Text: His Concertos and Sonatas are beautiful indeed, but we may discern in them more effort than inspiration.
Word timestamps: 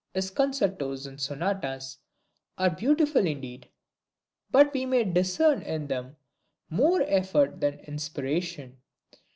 His 0.15 0.31
Concertos 0.31 1.05
and 1.05 1.21
Sonatas 1.21 1.99
are 2.57 2.71
beautiful 2.71 3.23
indeed, 3.23 3.69
but 4.49 4.73
we 4.73 4.83
may 4.87 5.03
discern 5.03 5.61
in 5.61 5.85
them 5.85 6.15
more 6.71 7.03
effort 7.03 7.59
than 7.61 7.77
inspiration. 7.81 8.81